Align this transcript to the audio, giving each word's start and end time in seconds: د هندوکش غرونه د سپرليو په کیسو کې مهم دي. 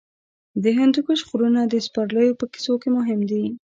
د 0.63 0.65
هندوکش 0.77 1.19
غرونه 1.29 1.61
د 1.67 1.73
سپرليو 1.85 2.37
په 2.39 2.45
کیسو 2.53 2.73
کې 2.81 2.89
مهم 2.97 3.19
دي. 3.29 3.43